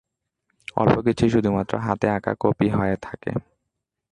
[0.77, 3.31] অল্প কিছুই শুধুমাত্র হাতে আঁকা কপি হয়ে থাকে।